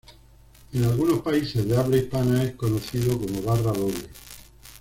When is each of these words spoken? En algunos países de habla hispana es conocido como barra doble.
En 0.73 0.83
algunos 0.83 1.19
países 1.21 1.63
de 1.67 1.77
habla 1.77 1.97
hispana 1.97 2.43
es 2.43 2.55
conocido 2.55 3.19
como 3.19 3.43
barra 3.43 3.71
doble. 3.71 4.09